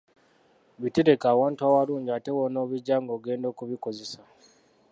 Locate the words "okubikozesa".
3.49-4.21